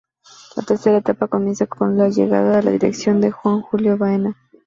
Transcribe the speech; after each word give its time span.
La 0.55 0.63
tercera 0.63 0.97
etapa 0.97 1.27
comienza 1.27 1.67
con 1.67 1.95
la 1.95 2.09
llegada 2.09 2.57
a 2.57 2.63
la 2.63 2.71
dirección 2.71 3.21
de 3.21 3.29
Juan 3.29 3.61
Julio 3.61 3.99
Baena. 3.99 4.35